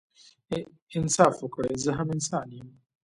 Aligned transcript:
انصاف 0.97 1.35
وکړئ 1.39 1.73
زه 1.83 1.91
هم 1.97 2.07
انسان 2.15 2.47
يم 2.57 2.67